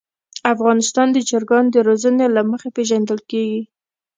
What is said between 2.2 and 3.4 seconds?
له مخې پېژندل